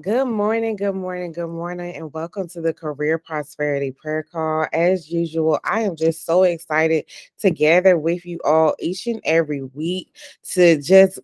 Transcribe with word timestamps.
Good 0.00 0.26
morning, 0.26 0.76
good 0.76 0.94
morning, 0.94 1.32
good 1.32 1.48
morning, 1.48 1.96
and 1.96 2.12
welcome 2.12 2.48
to 2.50 2.60
the 2.60 2.72
Career 2.72 3.18
Prosperity 3.18 3.90
Prayer 3.90 4.22
Call. 4.22 4.68
As 4.72 5.10
usual, 5.10 5.58
I 5.64 5.80
am 5.80 5.96
just 5.96 6.24
so 6.24 6.44
excited 6.44 7.06
to 7.40 7.50
gather 7.50 7.98
with 7.98 8.24
you 8.24 8.38
all 8.44 8.76
each 8.78 9.08
and 9.08 9.20
every 9.24 9.62
week 9.62 10.14
to 10.52 10.80
just 10.80 11.18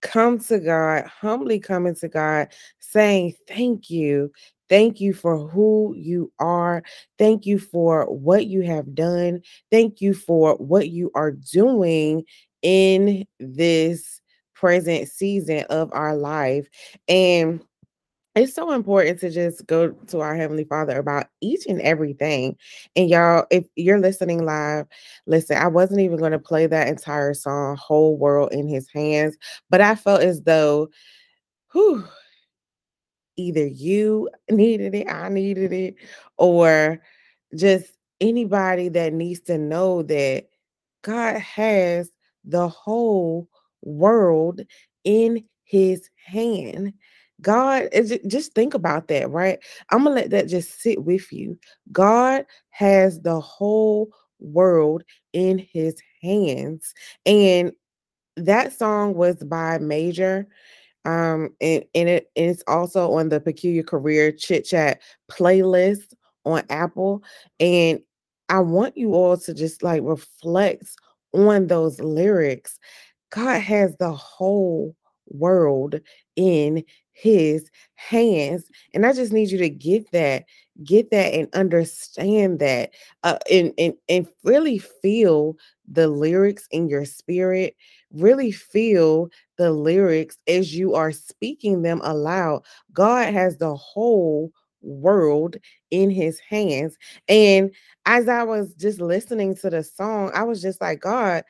come 0.00 0.38
to 0.38 0.58
God, 0.58 1.04
humbly 1.04 1.58
coming 1.58 1.94
to 1.96 2.08
God, 2.08 2.48
saying, 2.78 3.34
Thank 3.46 3.90
you. 3.90 4.32
Thank 4.70 5.02
you 5.02 5.12
for 5.12 5.46
who 5.46 5.94
you 5.94 6.32
are. 6.38 6.82
Thank 7.18 7.44
you 7.44 7.58
for 7.58 8.06
what 8.06 8.46
you 8.46 8.62
have 8.62 8.94
done. 8.94 9.42
Thank 9.70 10.00
you 10.00 10.14
for 10.14 10.54
what 10.54 10.88
you 10.88 11.10
are 11.14 11.32
doing 11.32 12.24
in 12.62 13.26
this 13.38 14.22
present 14.54 15.08
season 15.08 15.64
of 15.68 15.90
our 15.92 16.16
life. 16.16 16.68
And 17.06 17.60
it's 18.38 18.54
so 18.54 18.72
important 18.72 19.20
to 19.20 19.30
just 19.30 19.66
go 19.66 19.90
to 19.90 20.20
our 20.20 20.36
heavenly 20.36 20.64
father 20.64 20.98
about 20.98 21.26
each 21.40 21.66
and 21.66 21.80
everything. 21.82 22.56
And 22.96 23.10
y'all 23.10 23.46
if 23.50 23.66
you're 23.76 24.00
listening 24.00 24.44
live 24.44 24.86
listen 25.26 25.56
i 25.56 25.66
wasn't 25.66 26.00
even 26.00 26.18
going 26.18 26.32
to 26.32 26.38
play 26.38 26.66
that 26.66 26.88
entire 26.88 27.34
song 27.34 27.76
whole 27.76 28.16
world 28.16 28.52
in 28.52 28.66
his 28.66 28.88
hands 28.92 29.36
but 29.70 29.80
i 29.80 29.94
felt 29.94 30.22
as 30.22 30.42
though 30.42 30.88
whew, 31.72 32.04
either 33.36 33.66
you 33.66 34.28
needed 34.50 34.94
it 34.94 35.08
i 35.08 35.28
needed 35.28 35.72
it 35.72 35.94
or 36.36 37.00
just 37.54 37.92
anybody 38.20 38.88
that 38.88 39.12
needs 39.12 39.40
to 39.40 39.58
know 39.58 40.02
that 40.02 40.46
god 41.02 41.36
has 41.38 42.10
the 42.44 42.68
whole 42.68 43.48
world 43.82 44.60
in 45.04 45.44
his 45.64 46.08
hand 46.24 46.92
God, 47.40 47.88
is 47.92 48.18
just 48.26 48.54
think 48.54 48.74
about 48.74 49.08
that, 49.08 49.30
right? 49.30 49.58
I'm 49.90 50.04
gonna 50.04 50.16
let 50.16 50.30
that 50.30 50.48
just 50.48 50.80
sit 50.80 51.04
with 51.04 51.32
you. 51.32 51.58
God 51.92 52.44
has 52.70 53.20
the 53.20 53.40
whole 53.40 54.10
world 54.40 55.02
in 55.32 55.58
his 55.58 55.96
hands. 56.22 56.94
And 57.26 57.72
that 58.36 58.72
song 58.72 59.14
was 59.14 59.36
by 59.36 59.78
Major. 59.78 60.46
Um, 61.04 61.50
and, 61.60 61.84
and 61.94 62.08
it 62.08 62.30
and 62.36 62.50
it's 62.50 62.62
also 62.66 63.12
on 63.12 63.28
the 63.28 63.40
Peculiar 63.40 63.82
Career 63.82 64.32
Chit 64.32 64.64
Chat 64.64 65.00
playlist 65.30 66.14
on 66.44 66.62
Apple. 66.70 67.22
And 67.60 68.00
I 68.48 68.60
want 68.60 68.96
you 68.96 69.14
all 69.14 69.36
to 69.38 69.54
just 69.54 69.82
like 69.82 70.02
reflect 70.04 70.88
on 71.32 71.68
those 71.68 72.00
lyrics. 72.00 72.78
God 73.30 73.60
has 73.60 73.96
the 73.96 74.12
whole 74.12 74.96
world 75.28 76.00
in 76.36 76.82
his 77.18 77.70
hands. 77.96 78.70
And 78.94 79.04
I 79.04 79.12
just 79.12 79.32
need 79.32 79.50
you 79.50 79.58
to 79.58 79.68
get 79.68 80.10
that, 80.12 80.44
get 80.84 81.10
that 81.10 81.34
and 81.34 81.52
understand 81.54 82.60
that 82.60 82.90
uh, 83.24 83.38
and, 83.50 83.72
and, 83.76 83.94
and 84.08 84.26
really 84.44 84.78
feel 84.78 85.56
the 85.90 86.08
lyrics 86.08 86.68
in 86.70 86.88
your 86.88 87.04
spirit. 87.04 87.74
Really 88.12 88.52
feel 88.52 89.28
the 89.56 89.72
lyrics 89.72 90.38
as 90.46 90.76
you 90.76 90.94
are 90.94 91.12
speaking 91.12 91.82
them 91.82 92.00
aloud. 92.04 92.62
God 92.92 93.32
has 93.32 93.58
the 93.58 93.74
whole 93.74 94.52
world 94.80 95.56
in 95.90 96.10
his 96.10 96.38
hands. 96.38 96.96
And 97.28 97.74
as 98.06 98.28
I 98.28 98.44
was 98.44 98.74
just 98.74 99.00
listening 99.00 99.56
to 99.56 99.70
the 99.70 99.82
song, 99.82 100.30
I 100.34 100.44
was 100.44 100.62
just 100.62 100.80
like, 100.80 101.00
God, 101.00 101.42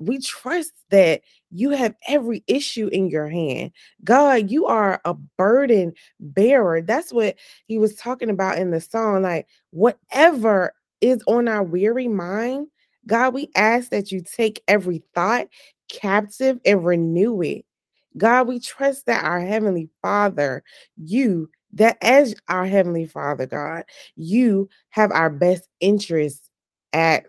we 0.00 0.18
trust 0.18 0.72
that 0.90 1.20
you 1.50 1.70
have 1.70 1.94
every 2.08 2.42
issue 2.46 2.88
in 2.88 3.08
your 3.08 3.28
hand. 3.28 3.70
God, 4.02 4.50
you 4.50 4.66
are 4.66 5.00
a 5.04 5.14
burden 5.14 5.92
bearer. 6.18 6.80
That's 6.80 7.12
what 7.12 7.36
he 7.66 7.78
was 7.78 7.94
talking 7.94 8.30
about 8.30 8.58
in 8.58 8.70
the 8.70 8.80
song. 8.80 9.22
Like, 9.22 9.46
whatever 9.70 10.74
is 11.00 11.22
on 11.26 11.48
our 11.48 11.62
weary 11.62 12.08
mind, 12.08 12.68
God, 13.06 13.34
we 13.34 13.50
ask 13.54 13.90
that 13.90 14.10
you 14.10 14.22
take 14.22 14.62
every 14.66 15.02
thought 15.14 15.48
captive 15.90 16.58
and 16.64 16.84
renew 16.84 17.42
it. 17.42 17.64
God, 18.16 18.48
we 18.48 18.58
trust 18.58 19.06
that 19.06 19.24
our 19.24 19.40
Heavenly 19.40 19.88
Father, 20.02 20.62
you, 20.96 21.50
that 21.74 21.98
as 22.00 22.34
our 22.48 22.66
Heavenly 22.66 23.06
Father, 23.06 23.46
God, 23.46 23.84
you 24.16 24.68
have 24.90 25.12
our 25.12 25.30
best 25.30 25.68
interests 25.80 26.48
at 26.92 27.26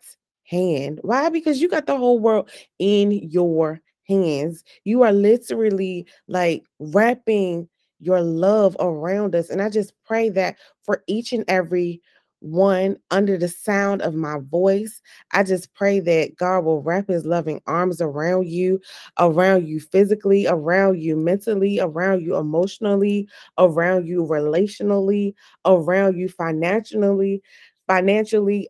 hand. 0.51 0.99
Why? 1.03 1.29
Because 1.29 1.61
you 1.61 1.69
got 1.69 1.87
the 1.87 1.97
whole 1.97 2.19
world 2.19 2.49
in 2.77 3.11
your 3.11 3.81
hands. 4.07 4.63
You 4.83 5.03
are 5.03 5.13
literally 5.13 6.05
like 6.27 6.63
wrapping 6.79 7.67
your 7.99 8.21
love 8.21 8.75
around 8.79 9.35
us. 9.35 9.49
And 9.49 9.61
I 9.61 9.69
just 9.69 9.93
pray 10.05 10.29
that 10.29 10.57
for 10.83 11.03
each 11.07 11.33
and 11.33 11.45
every 11.47 12.01
one 12.41 12.97
under 13.11 13.37
the 13.37 13.47
sound 13.47 14.01
of 14.01 14.15
my 14.15 14.39
voice. 14.49 14.99
I 15.31 15.43
just 15.43 15.73
pray 15.75 15.99
that 16.01 16.35
God 16.35 16.65
will 16.65 16.81
wrap 16.81 17.07
his 17.07 17.23
loving 17.25 17.61
arms 17.67 18.01
around 18.01 18.47
you, 18.49 18.81
around 19.19 19.67
you 19.67 19.79
physically, 19.79 20.47
around 20.47 20.99
you 20.99 21.15
mentally, 21.15 21.79
around 21.79 22.23
you 22.23 22.35
emotionally, 22.35 23.29
around 23.59 24.07
you 24.07 24.25
relationally, 24.25 25.35
around 25.65 26.17
you 26.17 26.27
financially, 26.29 27.43
financially. 27.87 28.67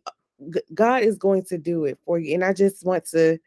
God 0.74 1.02
is 1.02 1.16
going 1.16 1.44
to 1.44 1.58
do 1.58 1.84
it 1.84 1.98
for 2.04 2.18
you. 2.18 2.34
And 2.34 2.44
I 2.44 2.52
just 2.52 2.84
want 2.84 3.04
to 3.06 3.38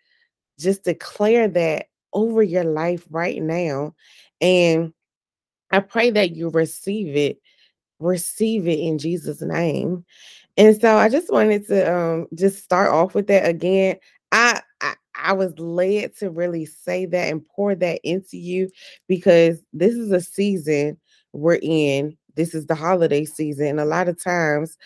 just 0.59 0.83
declare 0.83 1.47
that 1.49 1.87
over 2.13 2.41
your 2.41 2.63
life 2.63 3.05
right 3.09 3.41
now. 3.41 3.93
And 4.41 4.93
I 5.71 5.79
pray 5.79 6.11
that 6.11 6.35
you 6.35 6.49
receive 6.49 7.15
it, 7.15 7.39
receive 7.99 8.67
it 8.67 8.79
in 8.79 8.97
Jesus' 8.97 9.41
name. 9.41 10.05
And 10.57 10.79
so 10.79 10.97
I 10.97 11.09
just 11.09 11.31
wanted 11.31 11.67
to 11.67 11.93
um 11.93 12.27
just 12.33 12.63
start 12.63 12.91
off 12.91 13.13
with 13.13 13.27
that 13.27 13.47
again. 13.47 13.97
I, 14.31 14.61
I 14.81 14.93
I 15.15 15.33
was 15.33 15.57
led 15.59 16.15
to 16.17 16.29
really 16.29 16.65
say 16.65 17.05
that 17.07 17.31
and 17.31 17.45
pour 17.45 17.75
that 17.75 17.99
into 18.03 18.37
you 18.37 18.69
because 19.07 19.59
this 19.73 19.93
is 19.95 20.11
a 20.11 20.21
season 20.21 20.97
we're 21.33 21.59
in. 21.61 22.17
This 22.35 22.53
is 22.53 22.65
the 22.67 22.75
holiday 22.75 23.25
season. 23.25 23.67
And 23.67 23.79
a 23.79 23.85
lot 23.85 24.07
of 24.07 24.21
times 24.21 24.77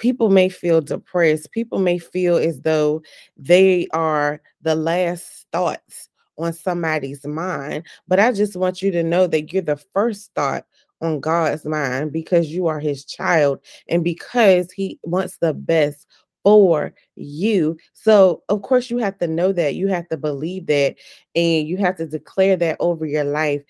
people 0.00 0.30
may 0.30 0.48
feel 0.48 0.80
depressed. 0.80 1.52
People 1.52 1.78
may 1.78 1.98
feel 1.98 2.36
as 2.36 2.60
though 2.62 3.02
they 3.36 3.86
are 3.92 4.40
the 4.62 4.74
last 4.74 5.46
thoughts 5.52 6.08
on 6.38 6.52
somebody's 6.52 7.24
mind. 7.24 7.86
But 8.08 8.18
I 8.18 8.32
just 8.32 8.56
want 8.56 8.82
you 8.82 8.90
to 8.92 9.04
know 9.04 9.26
that 9.28 9.52
you're 9.52 9.62
the 9.62 9.80
first 9.94 10.32
thought 10.34 10.64
on 11.02 11.20
God's 11.20 11.64
mind 11.64 12.12
because 12.12 12.48
you 12.48 12.66
are 12.66 12.80
his 12.80 13.04
child 13.04 13.60
and 13.88 14.02
because 14.02 14.72
he 14.72 14.98
wants 15.04 15.36
the 15.36 15.54
best 15.54 16.06
for 16.42 16.94
you. 17.16 17.76
So, 17.92 18.42
of 18.48 18.62
course, 18.62 18.90
you 18.90 18.98
have 18.98 19.18
to 19.18 19.26
know 19.26 19.52
that, 19.52 19.74
you 19.74 19.88
have 19.88 20.08
to 20.08 20.16
believe 20.16 20.66
that, 20.66 20.96
and 21.34 21.68
you 21.68 21.76
have 21.76 21.96
to 21.96 22.06
declare 22.06 22.56
that 22.56 22.78
over 22.80 23.04
your 23.04 23.24
life 23.24 23.62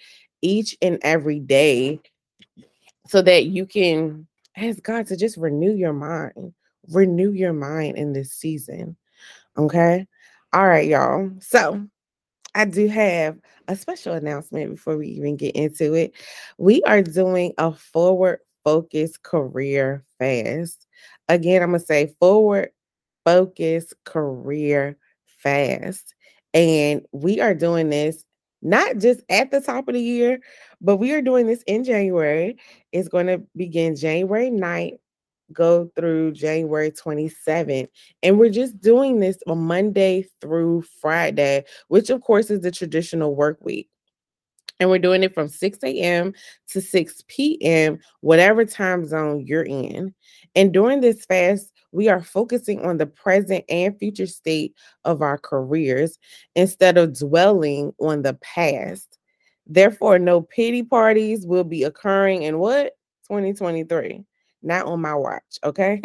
each 0.43 0.77
and 0.81 0.99
every 1.03 1.41
day 1.41 2.01
so 3.07 3.21
that 3.23 3.47
you 3.47 3.67
can 3.67 4.27
ask 4.57 4.83
God 4.83 5.07
to 5.09 5.17
just 5.17 5.37
renew 5.37 5.73
your 5.73 5.93
mind, 5.93 6.53
renew 6.89 7.33
your 7.33 7.53
mind 7.53 7.97
in 7.97 8.13
this 8.13 8.33
season. 8.33 8.97
Okay. 9.57 10.07
All 10.53 10.67
right, 10.67 10.89
y'all. 10.89 11.31
So 11.41 11.87
I 12.55 12.65
do 12.65 12.89
have 12.89 13.39
a 13.69 13.77
special 13.77 14.15
announcement 14.15 14.71
before 14.71 14.97
we 14.97 15.09
even 15.09 15.37
get 15.37 15.55
into 15.55 15.95
it. 15.95 16.13
We 16.59 16.83
are 16.83 17.03
doing 17.03 17.53
a 17.59 17.73
forward 17.73 18.41
focus 18.65 19.17
career 19.17 20.05
fast. 20.19 20.87
Again, 21.29 21.63
I'm 21.63 21.71
going 21.71 21.81
to 21.81 21.87
say 21.87 22.15
forward 22.19 22.71
focus 23.25 23.93
career 24.05 24.97
fast. 25.27 26.15
And 26.53 27.07
we 27.13 27.41
are 27.41 27.55
doing 27.55 27.91
this 27.91 28.25
not 28.63 28.99
just 28.99 29.21
at 29.31 29.51
the 29.51 29.61
top 29.61 29.89
of 29.89 29.95
the 29.95 30.03
year, 30.03 30.41
but 30.81 30.97
we 30.97 31.13
are 31.13 31.23
doing 31.23 31.47
this 31.47 31.63
in 31.67 31.85
January. 31.85 32.57
It's 32.93 33.09
going 33.09 33.27
to 33.27 33.43
begin 33.57 33.97
January 33.97 34.51
9th, 34.51 34.99
go 35.53 35.91
through 35.97 36.33
January 36.33 36.91
27th. 36.91 37.89
And 38.23 38.39
we're 38.39 38.51
just 38.51 38.81
doing 38.81 39.21
this 39.21 39.39
on 39.47 39.59
Monday 39.59 40.27
through 40.41 40.83
Friday, 41.01 41.65
which 41.89 42.11
of 42.11 42.23
course 42.23 42.51
is 42.51 42.61
the 42.61 42.71
traditional 42.71 43.35
work 43.35 43.59
week. 43.61 43.89
And 44.79 44.89
we're 44.89 44.99
doing 44.99 45.23
it 45.23 45.35
from 45.35 45.49
6 45.49 45.79
a.m. 45.85 46.33
to 46.69 46.81
6 46.81 47.25
p.m., 47.29 47.99
whatever 48.23 48.65
time 48.65 49.07
zone 49.07 49.45
you're 49.47 49.63
in. 49.63 50.15
And 50.57 50.73
during 50.73 51.03
this 51.03 51.27
fast, 51.27 51.71
we 51.93 52.09
are 52.09 52.23
focusing 52.23 52.85
on 52.85 52.97
the 52.97 53.07
present 53.07 53.65
and 53.69 53.99
future 53.99 54.27
state 54.27 54.75
of 55.05 55.21
our 55.21 55.37
careers 55.37 56.19
instead 56.55 56.97
of 56.97 57.19
dwelling 57.19 57.93
on 58.01 58.23
the 58.23 58.35
past. 58.35 59.10
Therefore, 59.71 60.19
no 60.19 60.43
pity 60.43 60.83
parties 60.83 61.47
will 61.47 61.65
be 61.65 61.85
occurring 61.85 62.43
in 62.43 62.59
what? 62.59 62.93
2023 63.29 64.25
not 64.63 64.87
on 64.87 65.01
my 65.01 65.15
watch. 65.15 65.59
Okay. 65.65 66.01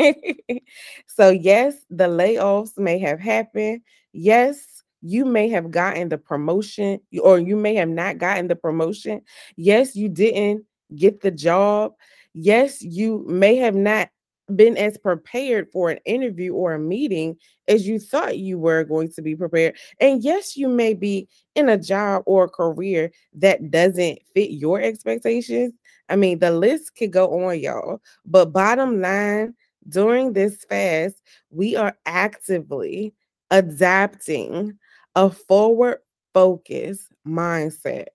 so, 1.07 1.29
yes, 1.29 1.75
the 1.89 2.07
layoffs 2.07 2.77
may 2.77 2.99
have 2.99 3.19
happened. 3.19 3.81
Yes, 4.13 4.83
you 5.01 5.25
may 5.25 5.49
have 5.49 5.71
gotten 5.71 6.09
the 6.09 6.17
promotion 6.17 6.99
or 7.21 7.39
you 7.39 7.55
may 7.55 7.75
have 7.75 7.89
not 7.89 8.17
gotten 8.17 8.47
the 8.47 8.55
promotion. 8.55 9.21
Yes, 9.55 9.95
you 9.95 10.09
didn't 10.09 10.65
get 10.95 11.21
the 11.21 11.31
job. 11.31 11.93
Yes, 12.33 12.81
you 12.81 13.25
may 13.27 13.57
have 13.57 13.75
not 13.75 14.09
been 14.53 14.77
as 14.77 14.97
prepared 14.97 15.67
for 15.71 15.89
an 15.89 15.99
interview 16.05 16.53
or 16.53 16.73
a 16.73 16.79
meeting 16.79 17.37
as 17.67 17.87
you 17.87 17.99
thought 17.99 18.37
you 18.37 18.59
were 18.59 18.83
going 18.83 19.11
to 19.13 19.21
be 19.21 19.35
prepared. 19.35 19.75
And 19.99 20.23
yes, 20.23 20.55
you 20.55 20.67
may 20.67 20.93
be 20.93 21.27
in 21.55 21.69
a 21.69 21.77
job 21.77 22.23
or 22.25 22.45
a 22.45 22.49
career 22.49 23.11
that 23.33 23.71
doesn't 23.71 24.19
fit 24.33 24.51
your 24.51 24.79
expectations. 24.81 25.73
I 26.09 26.15
mean, 26.15 26.39
the 26.39 26.51
list 26.51 26.95
could 26.95 27.11
go 27.11 27.45
on, 27.45 27.59
y'all. 27.59 28.01
But 28.25 28.53
bottom 28.53 29.01
line, 29.01 29.55
during 29.89 30.33
this 30.33 30.63
fast, 30.69 31.15
we 31.49 31.75
are 31.75 31.97
actively 32.05 33.13
adapting 33.51 34.77
a 35.15 35.29
forward 35.29 35.99
focus 36.33 37.07
mindset 37.25 38.07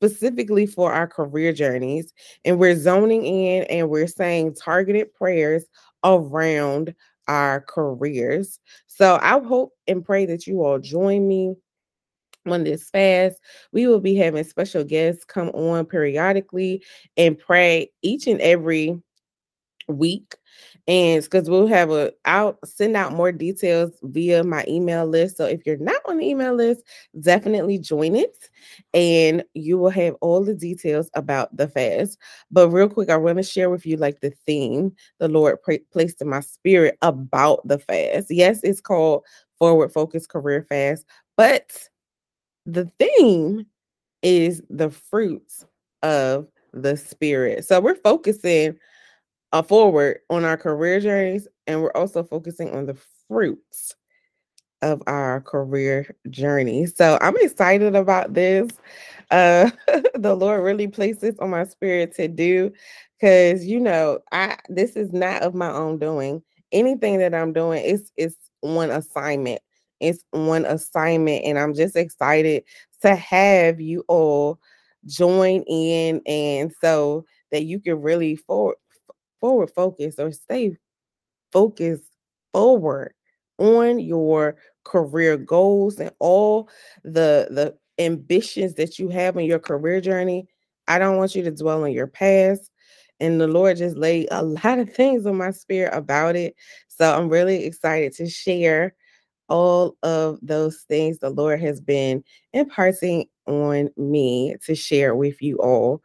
specifically 0.00 0.64
for 0.64 0.90
our 0.92 1.06
career 1.06 1.52
journeys. 1.52 2.14
And 2.46 2.58
we're 2.58 2.76
zoning 2.76 3.26
in 3.26 3.64
and 3.64 3.90
we're 3.90 4.06
saying 4.06 4.54
targeted 4.54 5.12
prayers 5.12 5.66
around 6.04 6.94
our 7.28 7.60
careers. 7.60 8.58
So 8.86 9.18
I 9.20 9.40
hope 9.40 9.74
and 9.86 10.02
pray 10.02 10.24
that 10.26 10.46
you 10.46 10.64
all 10.64 10.78
join 10.78 11.28
me 11.28 11.54
on 12.46 12.64
this 12.64 12.88
fast. 12.88 13.36
We 13.72 13.86
will 13.86 14.00
be 14.00 14.14
having 14.14 14.44
special 14.44 14.84
guests 14.84 15.24
come 15.26 15.50
on 15.50 15.84
periodically 15.84 16.82
and 17.18 17.38
pray 17.38 17.90
each 18.00 18.26
and 18.26 18.40
every 18.40 18.98
week 19.86 20.34
and 20.90 21.22
because 21.22 21.48
we'll 21.48 21.68
have 21.68 21.90
a 21.92 22.12
i'll 22.24 22.58
send 22.64 22.96
out 22.96 23.12
more 23.12 23.30
details 23.30 23.92
via 24.02 24.42
my 24.42 24.64
email 24.66 25.06
list. 25.06 25.36
So 25.36 25.46
if 25.46 25.64
you're 25.64 25.76
not 25.76 26.02
on 26.06 26.18
the 26.18 26.26
email 26.26 26.52
list 26.52 26.82
definitely 27.20 27.78
join 27.78 28.16
it 28.16 28.50
and 28.92 29.44
you 29.54 29.78
will 29.78 29.90
have 29.90 30.16
all 30.20 30.44
the 30.44 30.54
details 30.54 31.08
about 31.14 31.56
the 31.56 31.68
fast. 31.68 32.18
But 32.50 32.70
real 32.70 32.88
quick 32.88 33.08
i 33.08 33.16
want 33.16 33.38
to 33.38 33.44
share 33.44 33.70
with 33.70 33.86
you 33.86 33.96
like 33.96 34.20
the 34.20 34.32
theme 34.46 34.92
the 35.20 35.28
lord 35.28 35.58
placed 35.92 36.20
in 36.20 36.28
my 36.28 36.40
spirit 36.40 36.98
about 37.02 37.66
the 37.66 37.78
fast. 37.78 38.26
Yes 38.30 38.60
it's 38.64 38.80
called 38.80 39.22
forward 39.58 39.92
focus 39.92 40.26
career 40.26 40.66
fast 40.68 41.06
but 41.36 41.88
the 42.66 42.90
theme 42.98 43.64
is 44.22 44.62
the 44.68 44.90
fruits 44.90 45.64
of 46.02 46.46
the 46.72 46.96
spirit. 46.96 47.64
So 47.64 47.80
we're 47.80 47.94
focusing 47.94 48.76
uh, 49.52 49.62
forward 49.62 50.20
on 50.30 50.44
our 50.44 50.56
career 50.56 51.00
journeys, 51.00 51.48
and 51.66 51.82
we're 51.82 51.92
also 51.92 52.22
focusing 52.22 52.70
on 52.74 52.86
the 52.86 52.96
fruits 53.28 53.94
of 54.82 55.02
our 55.06 55.40
career 55.40 56.14
journey. 56.30 56.86
So 56.86 57.18
I'm 57.20 57.36
excited 57.36 57.94
about 57.94 58.34
this. 58.34 58.70
Uh, 59.30 59.70
the 60.14 60.34
Lord 60.34 60.62
really 60.62 60.88
placed 60.88 61.20
this 61.20 61.38
on 61.38 61.50
my 61.50 61.64
spirit 61.64 62.14
to 62.16 62.28
do 62.28 62.72
because 63.20 63.66
you 63.66 63.80
know 63.80 64.20
I 64.32 64.56
this 64.68 64.96
is 64.96 65.12
not 65.12 65.42
of 65.42 65.54
my 65.54 65.70
own 65.70 65.98
doing. 65.98 66.42
Anything 66.72 67.18
that 67.18 67.34
I'm 67.34 67.52
doing 67.52 67.82
is 67.82 68.10
is 68.16 68.36
one 68.60 68.90
assignment. 68.90 69.60
It's 70.00 70.24
one 70.30 70.64
assignment, 70.64 71.44
and 71.44 71.58
I'm 71.58 71.74
just 71.74 71.96
excited 71.96 72.64
to 73.02 73.14
have 73.14 73.80
you 73.80 74.04
all 74.08 74.58
join 75.06 75.62
in, 75.62 76.22
and 76.26 76.72
so 76.80 77.24
that 77.50 77.64
you 77.64 77.80
can 77.80 78.00
really 78.00 78.36
for 78.36 78.76
forward 79.40 79.70
focus 79.70 80.18
or 80.18 80.32
stay 80.32 80.76
focused 81.52 82.04
forward 82.52 83.14
on 83.58 83.98
your 83.98 84.56
career 84.84 85.36
goals 85.36 85.98
and 85.98 86.10
all 86.18 86.68
the 87.04 87.48
the 87.50 87.76
ambitions 88.02 88.74
that 88.74 88.98
you 88.98 89.08
have 89.08 89.36
in 89.36 89.44
your 89.44 89.58
career 89.58 90.00
journey. 90.00 90.46
I 90.88 90.98
don't 90.98 91.18
want 91.18 91.34
you 91.34 91.42
to 91.44 91.50
dwell 91.50 91.84
on 91.84 91.92
your 91.92 92.06
past. 92.06 92.70
And 93.20 93.38
the 93.38 93.46
Lord 93.46 93.76
just 93.76 93.96
laid 93.96 94.28
a 94.30 94.42
lot 94.64 94.78
of 94.78 94.92
things 94.92 95.26
on 95.26 95.36
my 95.36 95.50
spirit 95.50 95.94
about 95.94 96.36
it. 96.36 96.56
So 96.88 97.14
I'm 97.14 97.28
really 97.28 97.64
excited 97.64 98.14
to 98.14 98.28
share 98.28 98.94
all 99.48 99.96
of 100.02 100.38
those 100.42 100.82
things 100.88 101.18
the 101.18 101.30
Lord 101.30 101.60
has 101.60 101.80
been 101.80 102.24
imparting 102.52 103.26
on 103.46 103.90
me 103.96 104.56
to 104.64 104.74
share 104.74 105.14
with 105.14 105.42
you 105.42 105.56
all. 105.58 106.00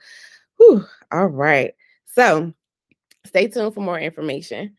Whew, 0.58 0.86
all 1.12 1.28
right. 1.28 1.74
So 2.06 2.54
Stay 3.26 3.48
tuned 3.48 3.74
for 3.74 3.82
more 3.82 4.00
information. 4.00 4.76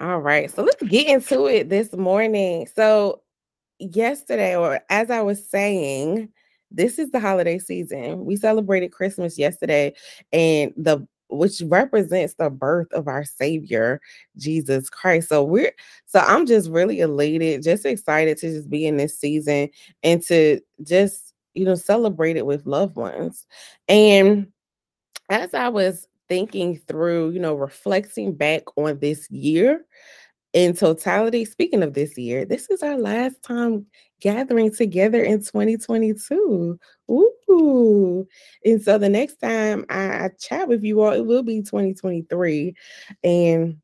All 0.00 0.18
right, 0.18 0.50
so 0.50 0.62
let's 0.62 0.82
get 0.82 1.08
into 1.08 1.46
it 1.46 1.70
this 1.70 1.94
morning. 1.94 2.68
So, 2.74 3.22
yesterday, 3.78 4.54
or 4.54 4.80
as 4.90 5.10
I 5.10 5.22
was 5.22 5.48
saying, 5.48 6.28
this 6.70 6.98
is 6.98 7.10
the 7.10 7.20
holiday 7.20 7.58
season. 7.58 8.24
We 8.26 8.36
celebrated 8.36 8.92
Christmas 8.92 9.38
yesterday, 9.38 9.94
and 10.32 10.72
the 10.76 11.06
which 11.28 11.60
represents 11.66 12.34
the 12.34 12.50
birth 12.50 12.92
of 12.92 13.08
our 13.08 13.24
Savior, 13.24 14.00
Jesus 14.36 14.88
Christ. 14.88 15.28
So 15.28 15.42
we're 15.42 15.72
so 16.06 16.20
I'm 16.20 16.46
just 16.46 16.70
really 16.70 17.00
elated, 17.00 17.62
just 17.62 17.84
excited 17.84 18.38
to 18.38 18.50
just 18.50 18.70
be 18.70 18.86
in 18.86 18.96
this 18.96 19.18
season 19.18 19.70
and 20.02 20.22
to 20.24 20.60
just 20.82 21.34
you 21.54 21.64
know 21.64 21.74
celebrate 21.74 22.36
it 22.36 22.46
with 22.46 22.66
loved 22.66 22.96
ones. 22.96 23.46
And 23.88 24.48
as 25.30 25.54
I 25.54 25.68
was 25.68 26.06
thinking 26.28 26.80
through, 26.88 27.30
you 27.30 27.40
know, 27.40 27.54
reflecting 27.54 28.34
back 28.34 28.62
on 28.76 28.98
this 28.98 29.30
year 29.30 29.84
in 30.52 30.74
totality. 30.74 31.44
Speaking 31.44 31.82
of 31.82 31.94
this 31.94 32.16
year, 32.16 32.44
this 32.44 32.70
is 32.70 32.82
our 32.82 32.98
last 32.98 33.42
time 33.42 33.86
gathering 34.20 34.74
together 34.74 35.22
in 35.22 35.40
2022. 35.40 36.78
Ooh. 37.10 38.26
And 38.64 38.82
so 38.82 38.98
the 38.98 39.08
next 39.08 39.36
time 39.36 39.84
I, 39.90 40.30
chat 40.40 40.68
with 40.68 40.82
you 40.82 41.02
all, 41.02 41.12
it 41.12 41.26
will 41.26 41.42
be 41.42 41.62
2023. 41.62 42.74
And 43.22 43.76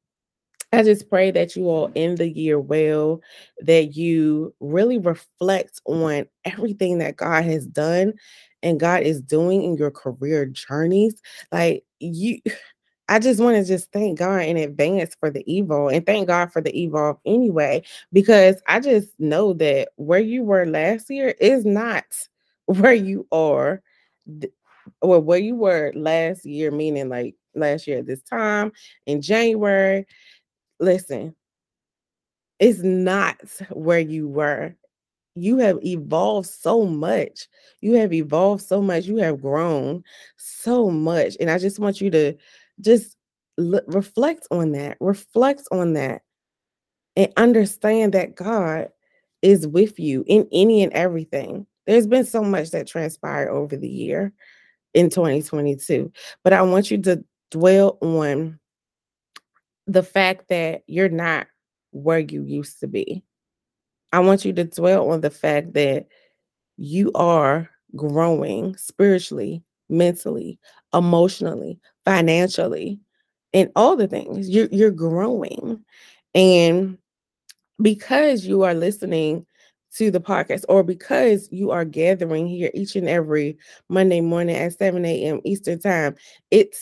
I 0.72 0.82
just 0.82 1.10
pray 1.10 1.30
that 1.30 1.54
you 1.54 1.68
all 1.68 1.92
end 1.94 2.16
the 2.16 2.30
year 2.30 2.58
well, 2.58 3.20
that 3.60 3.94
you 3.94 4.54
really 4.60 4.98
reflect 4.98 5.80
on 5.84 6.24
everything 6.46 6.98
that 6.98 7.16
God 7.16 7.44
has 7.44 7.66
done 7.66 8.14
and 8.62 8.80
God 8.80 9.02
is 9.02 9.20
doing 9.20 9.62
in 9.62 9.76
your 9.76 9.90
career 9.90 10.46
journeys. 10.46 11.20
Like 11.50 11.84
you 12.00 12.40
I 13.08 13.18
just 13.18 13.40
want 13.40 13.56
to 13.56 13.64
just 13.64 13.92
thank 13.92 14.18
God 14.18 14.42
in 14.42 14.56
advance 14.56 15.14
for 15.18 15.28
the 15.28 15.44
evil 15.52 15.88
and 15.88 16.06
thank 16.06 16.28
God 16.28 16.50
for 16.52 16.62
the 16.62 16.74
evolve 16.78 17.18
anyway, 17.26 17.82
because 18.12 18.62
I 18.68 18.80
just 18.80 19.08
know 19.18 19.52
that 19.54 19.88
where 19.96 20.20
you 20.20 20.44
were 20.44 20.64
last 20.66 21.10
year 21.10 21.34
is 21.40 21.66
not 21.66 22.04
where 22.66 22.94
you 22.94 23.26
are, 23.32 23.82
or 25.00 25.20
where 25.20 25.38
you 25.38 25.56
were 25.56 25.92
last 25.94 26.46
year, 26.46 26.70
meaning 26.70 27.08
like 27.08 27.34
last 27.54 27.86
year 27.86 27.98
at 27.98 28.06
this 28.06 28.22
time 28.22 28.72
in 29.06 29.20
January. 29.20 30.06
Listen, 30.80 31.34
it's 32.58 32.80
not 32.80 33.36
where 33.70 33.98
you 33.98 34.28
were 34.28 34.74
you 35.34 35.58
have 35.58 35.78
evolved 35.84 36.48
so 36.48 36.84
much. 36.84 37.48
You 37.80 37.94
have 37.94 38.12
evolved 38.12 38.62
so 38.62 38.82
much. 38.82 39.04
You 39.04 39.16
have 39.16 39.40
grown 39.40 40.02
so 40.36 40.90
much. 40.90 41.36
And 41.40 41.50
I 41.50 41.58
just 41.58 41.78
want 41.78 42.00
you 42.00 42.10
to 42.10 42.34
just 42.80 43.16
l- 43.58 43.80
reflect 43.86 44.46
on 44.50 44.72
that. 44.72 44.96
Reflect 45.00 45.62
on 45.72 45.94
that 45.94 46.22
and 47.16 47.32
understand 47.36 48.12
that 48.14 48.34
God 48.34 48.88
is 49.40 49.66
with 49.66 49.98
you 49.98 50.24
in 50.26 50.46
any 50.52 50.82
and 50.82 50.92
everything. 50.92 51.66
There's 51.86 52.06
been 52.06 52.24
so 52.24 52.42
much 52.42 52.70
that 52.70 52.86
transpired 52.86 53.50
over 53.50 53.76
the 53.76 53.88
year 53.88 54.32
in 54.94 55.10
2022, 55.10 56.12
but 56.44 56.52
I 56.52 56.62
want 56.62 56.90
you 56.90 56.98
to 57.02 57.24
dwell 57.50 57.98
on 58.00 58.58
the 59.86 60.02
fact 60.02 60.48
that 60.48 60.82
you're 60.86 61.08
not 61.08 61.48
where 61.90 62.20
you 62.20 62.44
used 62.44 62.80
to 62.80 62.86
be. 62.86 63.24
I 64.12 64.20
want 64.20 64.44
you 64.44 64.52
to 64.54 64.64
dwell 64.64 65.10
on 65.10 65.20
the 65.20 65.30
fact 65.30 65.72
that 65.74 66.06
you 66.76 67.10
are 67.14 67.70
growing 67.96 68.76
spiritually, 68.76 69.62
mentally, 69.88 70.58
emotionally, 70.94 71.78
financially, 72.04 72.98
and 73.54 73.70
all 73.76 73.96
the 73.96 74.08
things. 74.08 74.48
You're, 74.48 74.68
you're 74.70 74.90
growing. 74.90 75.82
And 76.34 76.98
because 77.80 78.46
you 78.46 78.62
are 78.62 78.74
listening 78.74 79.46
to 79.94 80.10
the 80.10 80.20
podcast 80.20 80.64
or 80.68 80.82
because 80.82 81.48
you 81.52 81.70
are 81.70 81.84
gathering 81.84 82.46
here 82.46 82.70
each 82.74 82.96
and 82.96 83.08
every 83.08 83.58
Monday 83.88 84.20
morning 84.20 84.56
at 84.56 84.78
7 84.78 85.04
a.m. 85.04 85.40
Eastern 85.44 85.78
Time, 85.78 86.14
it 86.50 86.74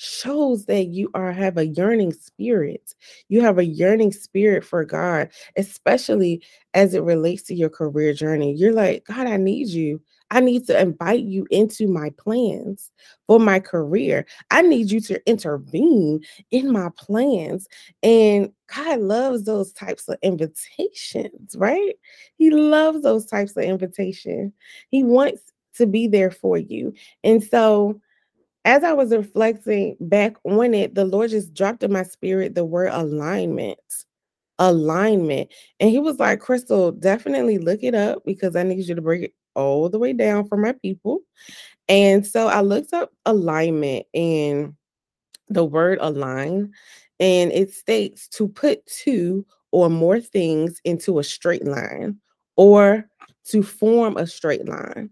shows 0.00 0.66
that 0.66 0.86
you 0.86 1.10
are 1.14 1.32
have 1.32 1.58
a 1.58 1.66
yearning 1.66 2.12
spirit. 2.12 2.94
You 3.28 3.40
have 3.40 3.58
a 3.58 3.64
yearning 3.64 4.12
spirit 4.12 4.64
for 4.64 4.84
God, 4.84 5.28
especially 5.56 6.40
as 6.72 6.94
it 6.94 7.02
relates 7.02 7.42
to 7.44 7.54
your 7.54 7.68
career 7.68 8.12
journey. 8.12 8.54
You're 8.54 8.72
like, 8.72 9.04
God, 9.06 9.26
I 9.26 9.36
need 9.38 9.66
you. 9.66 10.00
I 10.30 10.38
need 10.38 10.66
to 10.68 10.80
invite 10.80 11.24
you 11.24 11.48
into 11.50 11.88
my 11.88 12.10
plans 12.10 12.92
for 13.26 13.40
my 13.40 13.58
career. 13.58 14.24
I 14.52 14.62
need 14.62 14.92
you 14.92 15.00
to 15.00 15.20
intervene 15.28 16.20
in 16.52 16.70
my 16.70 16.90
plans. 16.96 17.66
And 18.04 18.52
God 18.72 19.00
loves 19.00 19.44
those 19.44 19.72
types 19.72 20.08
of 20.08 20.16
invitations, 20.22 21.56
right? 21.56 21.94
He 22.36 22.50
loves 22.50 23.02
those 23.02 23.26
types 23.26 23.56
of 23.56 23.64
invitations. 23.64 24.52
He 24.90 25.02
wants 25.02 25.42
to 25.74 25.86
be 25.86 26.06
there 26.06 26.30
for 26.30 26.56
you. 26.56 26.94
And 27.24 27.42
so, 27.42 28.00
as 28.68 28.84
I 28.84 28.92
was 28.92 29.12
reflecting 29.12 29.96
back 29.98 30.36
on 30.44 30.74
it, 30.74 30.94
the 30.94 31.06
Lord 31.06 31.30
just 31.30 31.54
dropped 31.54 31.82
in 31.82 31.90
my 31.90 32.02
spirit 32.02 32.54
the 32.54 32.66
word 32.66 32.90
alignment 32.92 33.78
alignment. 34.58 35.50
And 35.80 35.88
he 35.88 35.98
was 35.98 36.18
like, 36.18 36.40
Crystal, 36.40 36.92
definitely 36.92 37.56
look 37.58 37.82
it 37.82 37.94
up 37.94 38.24
because 38.26 38.56
I 38.56 38.62
need 38.64 38.86
you 38.86 38.94
to 38.94 39.00
bring 39.00 39.22
it 39.22 39.34
all 39.54 39.88
the 39.88 39.98
way 39.98 40.12
down 40.12 40.46
for 40.46 40.58
my 40.58 40.72
people. 40.72 41.20
And 41.88 42.26
so 42.26 42.48
I 42.48 42.60
looked 42.60 42.92
up 42.92 43.10
alignment 43.24 44.04
and 44.12 44.74
the 45.48 45.64
word 45.64 45.98
align, 46.02 46.72
and 47.20 47.52
it 47.52 47.72
states 47.72 48.28
to 48.28 48.48
put 48.48 48.84
two 48.84 49.46
or 49.70 49.88
more 49.88 50.20
things 50.20 50.78
into 50.84 51.18
a 51.18 51.24
straight 51.24 51.64
line 51.64 52.18
or 52.56 53.08
to 53.46 53.62
form 53.62 54.18
a 54.18 54.26
straight 54.26 54.68
line. 54.68 55.08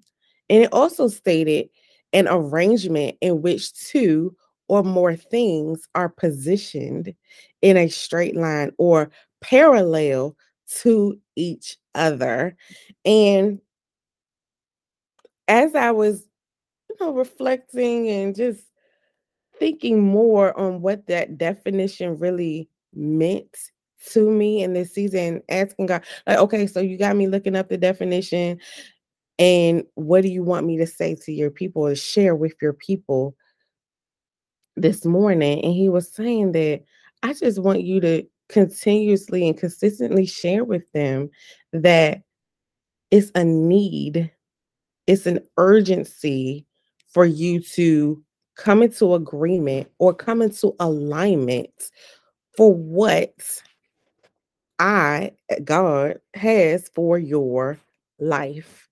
And 0.50 0.62
it 0.62 0.72
also 0.72 1.08
stated 1.08 1.70
an 2.16 2.26
arrangement 2.28 3.14
in 3.20 3.42
which 3.42 3.74
two 3.74 4.34
or 4.68 4.82
more 4.82 5.14
things 5.14 5.86
are 5.94 6.08
positioned 6.08 7.14
in 7.60 7.76
a 7.76 7.88
straight 7.88 8.34
line 8.34 8.72
or 8.78 9.10
parallel 9.42 10.34
to 10.80 11.20
each 11.36 11.76
other. 11.94 12.56
And 13.04 13.60
as 15.46 15.74
I 15.74 15.90
was, 15.90 16.26
you 16.88 16.96
know, 16.98 17.12
reflecting 17.12 18.08
and 18.08 18.34
just 18.34 18.62
thinking 19.58 20.00
more 20.00 20.58
on 20.58 20.80
what 20.80 21.06
that 21.08 21.36
definition 21.36 22.18
really 22.18 22.70
meant 22.94 23.54
to 24.12 24.30
me 24.30 24.62
in 24.62 24.72
this 24.72 24.94
season, 24.94 25.42
asking 25.50 25.86
God, 25.86 26.02
like, 26.26 26.38
okay, 26.38 26.66
so 26.66 26.80
you 26.80 26.96
got 26.96 27.14
me 27.14 27.26
looking 27.26 27.56
up 27.56 27.68
the 27.68 27.76
definition. 27.76 28.58
And 29.38 29.84
what 29.94 30.22
do 30.22 30.28
you 30.28 30.42
want 30.42 30.66
me 30.66 30.78
to 30.78 30.86
say 30.86 31.14
to 31.24 31.32
your 31.32 31.50
people 31.50 31.86
or 31.86 31.94
share 31.94 32.34
with 32.34 32.54
your 32.62 32.72
people 32.72 33.36
this 34.76 35.04
morning? 35.04 35.62
And 35.64 35.74
he 35.74 35.88
was 35.88 36.10
saying 36.10 36.52
that 36.52 36.82
I 37.22 37.34
just 37.34 37.58
want 37.58 37.82
you 37.82 38.00
to 38.00 38.24
continuously 38.48 39.46
and 39.46 39.58
consistently 39.58 40.26
share 40.26 40.64
with 40.64 40.90
them 40.92 41.30
that 41.72 42.22
it's 43.10 43.30
a 43.34 43.44
need, 43.44 44.30
it's 45.06 45.26
an 45.26 45.40
urgency 45.58 46.66
for 47.08 47.24
you 47.24 47.60
to 47.60 48.22
come 48.56 48.82
into 48.82 49.14
agreement 49.14 49.88
or 49.98 50.14
come 50.14 50.42
into 50.42 50.74
alignment 50.80 51.70
for 52.56 52.72
what 52.72 53.32
I, 54.78 55.32
eh, 55.50 55.60
God, 55.64 56.20
has 56.34 56.88
for 56.94 57.18
your 57.18 57.78
life, 58.18 58.85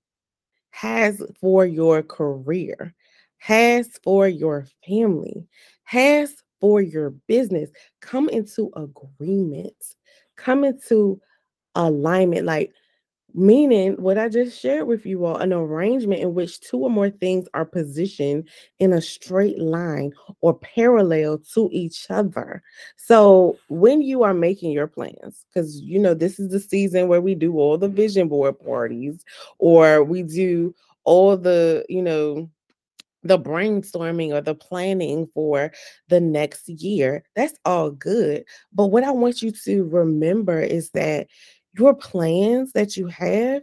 has 0.75 1.23
for 1.41 1.65
your 1.65 2.03
career, 2.03 2.93
has 3.39 3.89
for 4.03 4.27
your 4.27 4.67
family, 4.85 5.47
has 5.85 6.43
for 6.61 6.83
your 6.83 7.11
business. 7.29 7.71
Come 8.01 8.29
into 8.29 8.73
agreement, 8.75 9.77
come 10.35 10.65
into 10.65 11.21
alignment. 11.77 12.45
Like, 12.45 12.73
meaning 13.35 13.95
what 13.95 14.17
I 14.17 14.29
just 14.29 14.59
shared 14.61 14.87
with 14.87 15.05
you 15.05 15.25
all 15.25 15.37
an 15.37 15.53
arrangement 15.53 16.23
in 16.23 16.35
which 16.35 16.61
two 16.61 16.79
or 16.79 16.91
more 16.91 17.11
things 17.11 17.49
are 17.53 17.65
positioned 17.65 18.49
in 18.79 18.93
a 18.93 19.01
straight 19.01 19.59
line 19.59 20.13
or 20.41 20.55
parallel 20.55 21.39
to 21.55 21.69
each 21.73 22.07
other. 22.11 22.63
So, 22.97 23.59
when 23.69 24.01
you 24.03 24.23
are 24.23 24.35
making 24.35 24.71
your 24.71 24.87
plans, 24.87 25.45
because 25.53 25.81
you 25.81 25.99
know, 25.99 26.15
this 26.15 26.39
is 26.39 26.51
the 26.51 26.61
season 26.61 27.09
where 27.09 27.21
we 27.21 27.35
do 27.35 27.59
all 27.59 27.77
the 27.77 27.89
vision 27.89 28.29
board 28.29 28.59
parties 28.61 29.25
or 29.59 30.05
we 30.05 30.23
do 30.23 30.75
all 31.03 31.37
the, 31.37 31.85
you 31.89 32.03
know, 32.03 32.49
the 33.25 33.39
brainstorming 33.39 34.33
or 34.33 34.41
the 34.43 34.55
planning 34.55 35.27
for 35.27 35.73
the 36.09 36.21
next 36.21 36.69
year. 36.69 37.25
That's 37.35 37.55
all 37.65 37.91
good. 37.91 38.45
But 38.73 38.89
what 38.89 39.03
I 39.03 39.11
want 39.11 39.43
you 39.43 39.51
to 39.65 39.85
remember 39.85 40.61
is 40.61 40.91
that 40.91 41.27
your 41.79 41.95
plans 41.95 42.73
that 42.73 42.97
you 42.97 43.07
have, 43.09 43.63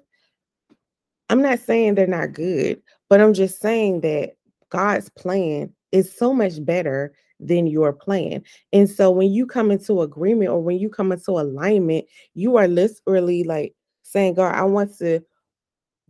I'm 1.30 1.42
not 1.42 1.60
saying 1.60 1.96
they're 1.96 2.08
not 2.08 2.34
good, 2.34 2.82
but 3.10 3.22
I'm 3.22 3.34
just 3.34 3.62
saying 3.62 4.02
that 4.02 4.36
God's 4.70 5.10
plan 5.10 5.74
is 5.92 6.14
so 6.16 6.34
much 6.34 6.64
better 6.64 7.14
than 7.40 7.68
your 7.68 7.94
plan. 7.94 8.44
And 8.72 8.90
so 8.90 9.12
when 9.12 9.32
you 9.32 9.46
come 9.46 9.72
into 9.72 10.02
agreement 10.02 10.52
or 10.52 10.62
when 10.62 10.78
you 10.78 10.90
come 10.90 11.12
into 11.12 11.32
alignment, 11.32 12.06
you 12.34 12.58
are 12.58 12.68
literally 12.68 13.44
like 13.44 13.74
saying, 14.04 14.36
God, 14.36 14.54
I 14.56 14.64
want 14.64 14.98
to 15.00 15.22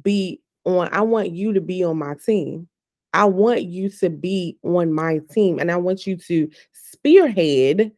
be 0.02 0.42
on, 0.66 0.90
I 0.92 1.02
want 1.02 1.32
you 1.32 1.54
to 1.54 1.62
be 1.62 1.84
on 1.84 1.98
my 1.98 2.16
team. 2.26 2.68
I 3.14 3.26
want 3.26 3.64
you 3.64 3.90
to 3.90 4.10
be 4.10 4.58
on 4.64 4.94
my 4.94 5.20
team 5.32 5.60
and 5.60 5.72
I 5.72 5.76
want 5.76 6.08
you 6.08 6.16
to 6.16 6.50
spearhead 6.72 7.92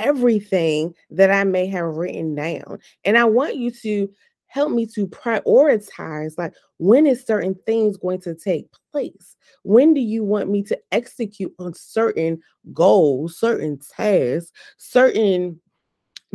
everything 0.00 0.94
that 1.10 1.30
I 1.30 1.44
may 1.44 1.66
have 1.68 1.96
written 1.96 2.34
down. 2.34 2.78
And 3.04 3.16
I 3.16 3.24
want 3.24 3.56
you 3.56 3.70
to 3.82 4.08
help 4.46 4.72
me 4.72 4.84
to 4.84 5.06
prioritize 5.06 6.32
like 6.36 6.52
when 6.78 7.06
is 7.06 7.24
certain 7.24 7.54
things 7.66 7.96
going 7.96 8.20
to 8.22 8.34
take 8.34 8.66
place? 8.90 9.36
When 9.62 9.94
do 9.94 10.00
you 10.00 10.24
want 10.24 10.50
me 10.50 10.62
to 10.64 10.78
execute 10.90 11.54
on 11.58 11.74
certain 11.74 12.40
goals, 12.72 13.38
certain 13.38 13.78
tasks, 13.96 14.50
certain 14.76 15.60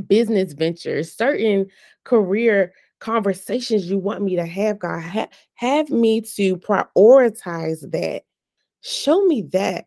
business 0.08 0.54
ventures, 0.54 1.16
certain 1.16 1.68
career 2.04 2.74
conversations 3.00 3.90
you 3.90 3.98
want 3.98 4.24
me 4.24 4.36
to 4.36 4.46
have, 4.46 4.80
God. 4.80 5.02
Ha- 5.02 5.28
have 5.56 5.90
me 5.90 6.22
to 6.22 6.58
prioritize 6.58 7.90
that. 7.92 8.24
Show 8.82 9.26
me 9.26 9.44
that. 9.54 9.86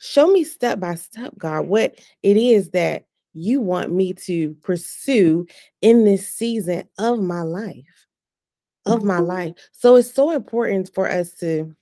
Show 0.00 0.32
me 0.32 0.44
step 0.44 0.80
by 0.80 0.94
step, 0.94 1.34
God, 1.36 1.66
what 1.66 1.98
it 2.22 2.36
is 2.36 2.70
that 2.70 3.04
you 3.34 3.60
want 3.60 3.92
me 3.92 4.14
to 4.14 4.54
pursue 4.62 5.46
in 5.82 6.04
this 6.04 6.28
season 6.28 6.84
of 6.98 7.20
my 7.20 7.42
life. 7.42 8.06
Of 8.86 9.04
my 9.04 9.16
mm-hmm. 9.16 9.26
life. 9.26 9.52
So 9.72 9.96
it's 9.96 10.12
so 10.12 10.30
important 10.30 10.90
for 10.94 11.08
us 11.08 11.32
to 11.34 11.76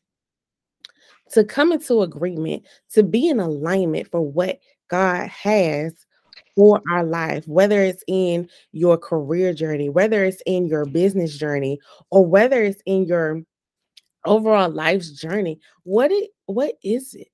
to 1.31 1.45
come 1.45 1.73
into 1.73 2.03
agreement, 2.03 2.65
to 2.95 3.03
be 3.03 3.29
in 3.29 3.39
alignment 3.39 4.11
for 4.11 4.21
what 4.21 4.59
God 4.89 5.29
has 5.29 5.95
for 6.57 6.83
our 6.91 7.05
life, 7.05 7.47
whether 7.47 7.83
it's 7.83 8.03
in 8.09 8.49
your 8.73 8.97
career 8.97 9.53
journey, 9.53 9.91
whether 9.91 10.25
it's 10.25 10.43
in 10.45 10.67
your 10.67 10.87
business 10.87 11.37
journey, 11.37 11.79
or 12.11 12.27
whether 12.27 12.65
it's 12.65 12.83
in 12.85 13.05
your 13.05 13.43
overall 14.25 14.71
life's 14.71 15.11
journey. 15.11 15.61
What 15.85 16.11
it 16.11 16.31
what 16.47 16.75
is 16.83 17.15
it? 17.15 17.29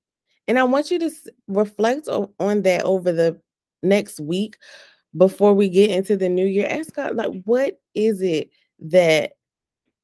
And 0.47 0.59
I 0.59 0.63
want 0.63 0.91
you 0.91 0.99
to 0.99 1.11
reflect 1.47 2.07
on 2.07 2.61
that 2.61 2.83
over 2.83 3.11
the 3.11 3.39
next 3.81 4.19
week 4.19 4.57
before 5.17 5.53
we 5.53 5.69
get 5.69 5.89
into 5.89 6.17
the 6.17 6.29
new 6.29 6.45
year. 6.45 6.67
Ask 6.69 6.93
God, 6.93 7.15
like, 7.15 7.31
what 7.45 7.79
is 7.93 8.21
it 8.21 8.49
that 8.79 9.33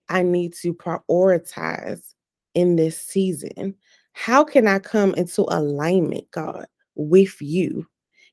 I 0.09 0.23
need 0.23 0.53
to 0.61 0.73
prioritize 0.73 2.13
in 2.53 2.75
this 2.75 2.97
season? 2.99 3.75
How 4.13 4.43
can 4.43 4.67
I 4.67 4.79
come 4.79 5.13
into 5.15 5.43
alignment, 5.43 6.29
God, 6.31 6.65
with 6.95 7.41
you? 7.41 7.87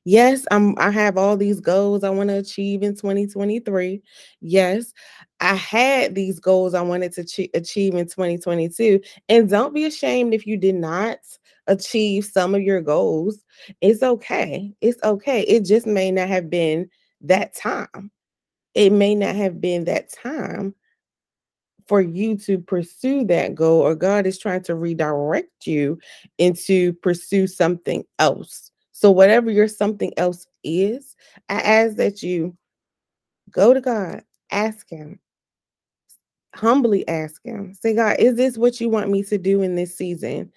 Yes, 0.05 0.45
I'm 0.49 0.77
I 0.79 0.91
have 0.91 1.17
all 1.17 1.37
these 1.37 1.59
goals 1.59 2.03
I 2.03 2.09
want 2.09 2.29
to 2.29 2.37
achieve 2.37 2.83
in 2.83 2.95
2023. 2.95 4.01
Yes, 4.41 4.93
I 5.39 5.55
had 5.55 6.15
these 6.15 6.39
goals 6.39 6.73
I 6.73 6.81
wanted 6.81 7.13
to 7.13 7.25
ch- 7.25 7.49
achieve 7.53 7.93
in 7.95 8.07
2022. 8.07 9.01
And 9.27 9.49
don't 9.49 9.73
be 9.73 9.85
ashamed 9.85 10.33
if 10.33 10.47
you 10.47 10.57
did 10.57 10.75
not 10.75 11.19
achieve 11.69 12.25
some 12.25 12.53
of 12.53 12.61
your 12.61 12.81
goals. 12.81 13.37
It's 13.79 14.03
okay. 14.03 14.73
It's 14.81 15.01
okay. 15.03 15.41
It 15.43 15.65
just 15.65 15.87
may 15.87 16.11
not 16.11 16.27
have 16.27 16.49
been 16.49 16.89
that 17.21 17.55
time. 17.55 18.11
It 18.73 18.91
may 18.91 19.15
not 19.15 19.35
have 19.35 19.61
been 19.61 19.85
that 19.85 20.11
time 20.11 20.75
for 21.87 22.01
you 22.01 22.37
to 22.37 22.59
pursue 22.59 23.25
that 23.25 23.55
goal, 23.55 23.81
or 23.81 23.95
God 23.95 24.27
is 24.27 24.37
trying 24.37 24.61
to 24.63 24.75
redirect 24.75 25.65
you 25.65 25.97
into 26.37 26.93
pursue 26.93 27.47
something 27.47 28.03
else. 28.19 28.71
So, 28.91 29.09
whatever 29.09 29.49
your 29.49 29.67
something 29.67 30.13
else 30.17 30.45
is, 30.63 31.15
I 31.49 31.55
ask 31.61 31.95
that 31.95 32.21
you 32.21 32.55
go 33.49 33.73
to 33.73 33.81
God, 33.81 34.23
ask 34.51 34.87
Him, 34.89 35.19
humbly 36.53 37.07
ask 37.07 37.43
Him, 37.43 37.73
say, 37.73 37.95
God, 37.95 38.17
is 38.19 38.35
this 38.35 38.57
what 38.57 38.79
you 38.79 38.89
want 38.89 39.09
me 39.09 39.23
to 39.23 39.37
do 39.37 39.63
in 39.63 39.75
this 39.75 39.97
season? 39.97 40.51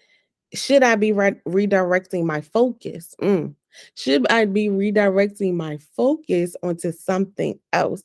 Should 0.54 0.82
I 0.82 0.97
be 0.97 1.12
re- 1.12 1.40
redirecting 1.47 2.25
my 2.25 2.40
focus? 2.40 3.14
Mm. 3.23 3.54
Should 3.94 4.30
I 4.30 4.44
be 4.44 4.68
redirecting 4.68 5.54
my 5.54 5.78
focus 5.97 6.56
onto 6.62 6.92
something 6.92 7.59
else? 7.73 8.02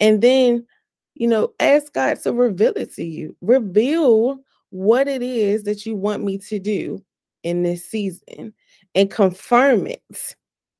And 0.00 0.22
then, 0.22 0.66
you 1.14 1.28
know, 1.28 1.52
ask 1.60 1.92
God 1.92 2.20
to 2.22 2.32
reveal 2.32 2.72
it 2.76 2.94
to 2.94 3.04
you. 3.04 3.36
Reveal 3.42 4.40
what 4.70 5.08
it 5.08 5.22
is 5.22 5.64
that 5.64 5.84
you 5.84 5.96
want 5.96 6.24
me 6.24 6.38
to 6.38 6.58
do 6.58 7.04
in 7.42 7.62
this 7.62 7.84
season 7.84 8.54
and 8.94 9.10
confirm 9.10 9.86
it. 9.86 10.34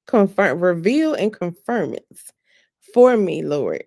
Confirm, 0.06 0.60
reveal 0.60 1.14
and 1.14 1.32
confirm 1.32 1.94
it 1.94 2.06
for 2.94 3.16
me, 3.16 3.42
Lord. 3.42 3.84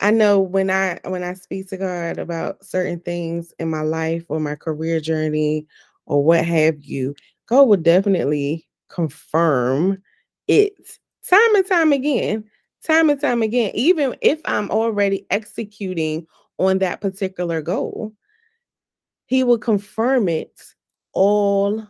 I 0.00 0.10
know 0.10 0.40
when 0.40 0.70
I 0.70 1.00
when 1.04 1.22
I 1.22 1.34
speak 1.34 1.68
to 1.70 1.76
God 1.76 2.18
about 2.18 2.64
certain 2.64 3.00
things 3.00 3.54
in 3.58 3.70
my 3.70 3.80
life 3.80 4.24
or 4.28 4.38
my 4.38 4.54
career 4.54 5.00
journey 5.00 5.66
or 6.06 6.22
what 6.22 6.44
have 6.44 6.82
you, 6.82 7.14
God 7.46 7.64
will 7.64 7.76
definitely 7.76 8.66
confirm 8.88 10.02
it 10.48 10.74
time 11.28 11.54
and 11.54 11.66
time 11.66 11.92
again, 11.92 12.44
time 12.86 13.10
and 13.10 13.20
time 13.20 13.42
again, 13.42 13.70
even 13.74 14.14
if 14.20 14.40
I'm 14.44 14.70
already 14.70 15.26
executing 15.30 16.26
on 16.58 16.78
that 16.78 17.00
particular 17.00 17.60
goal. 17.62 18.12
He 19.26 19.42
will 19.42 19.58
confirm 19.58 20.28
it 20.28 20.62
all 21.12 21.86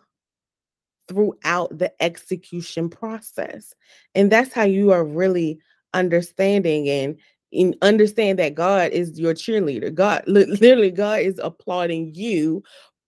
throughout 1.08 1.76
the 1.76 1.92
execution 2.02 2.88
process. 2.88 3.74
And 4.14 4.30
that's 4.30 4.52
how 4.52 4.64
you 4.64 4.92
are 4.92 5.04
really 5.04 5.58
understanding 5.92 6.88
and 6.88 7.16
in 7.52 7.74
understand 7.82 8.38
that 8.40 8.54
God 8.54 8.90
is 8.90 9.18
your 9.18 9.34
cheerleader. 9.34 9.94
God 9.94 10.24
literally 10.26 10.90
God 10.90 11.20
is 11.20 11.38
applauding 11.42 12.14
you 12.14 12.62